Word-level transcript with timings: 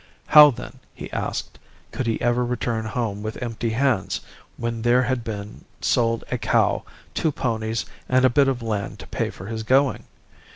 How 0.25 0.49
then, 0.49 0.79
he 0.95 1.11
asked, 1.11 1.59
could 1.91 2.07
he 2.07 2.19
ever 2.21 2.43
return 2.43 2.85
home 2.85 3.21
with 3.21 3.37
empty 3.39 3.69
hands 3.69 4.19
when 4.57 4.81
there 4.81 5.03
had 5.03 5.23
been 5.23 5.63
sold 5.79 6.23
a 6.31 6.39
cow, 6.39 6.81
two 7.13 7.31
ponies, 7.31 7.85
and 8.09 8.25
a 8.25 8.29
bit 8.31 8.47
of 8.47 8.63
land 8.63 8.97
to 8.97 9.05
pay 9.07 9.29
for 9.29 9.45
his 9.45 9.61
going? 9.61 10.05